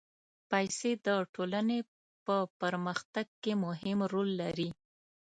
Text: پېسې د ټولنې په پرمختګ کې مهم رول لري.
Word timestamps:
پېسې 0.49 0.91
د 1.05 1.07
ټولنې 1.33 1.79
په 2.25 2.35
پرمختګ 2.61 3.27
کې 3.43 3.53
مهم 3.65 3.99
رول 4.13 4.29
لري. 4.41 4.69